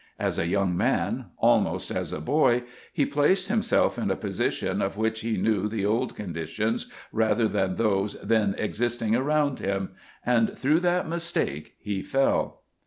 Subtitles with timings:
[0.17, 4.97] As a young man, almost as a boy, he placed himself in a position of
[4.97, 9.89] which he knew the old conditions rather than those then existing around him
[10.25, 12.63] and through that mistake he fell.